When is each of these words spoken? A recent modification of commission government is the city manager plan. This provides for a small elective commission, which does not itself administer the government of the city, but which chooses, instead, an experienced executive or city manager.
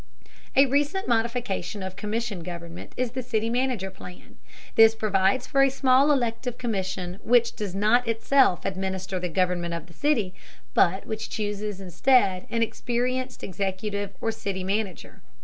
A 0.55 0.65
recent 0.65 1.07
modification 1.07 1.83
of 1.83 1.95
commission 1.95 2.41
government 2.41 2.91
is 2.97 3.11
the 3.11 3.21
city 3.21 3.51
manager 3.51 3.91
plan. 3.91 4.37
This 4.73 4.95
provides 4.95 5.45
for 5.45 5.61
a 5.61 5.69
small 5.69 6.11
elective 6.11 6.57
commission, 6.57 7.19
which 7.21 7.55
does 7.55 7.75
not 7.75 8.07
itself 8.07 8.65
administer 8.65 9.19
the 9.19 9.29
government 9.29 9.75
of 9.75 9.85
the 9.85 9.93
city, 9.93 10.33
but 10.73 11.05
which 11.05 11.29
chooses, 11.29 11.79
instead, 11.79 12.47
an 12.49 12.63
experienced 12.63 13.43
executive 13.43 14.15
or 14.19 14.31
city 14.31 14.63
manager. 14.63 15.21